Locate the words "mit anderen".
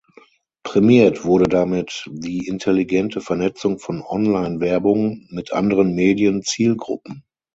5.29-5.93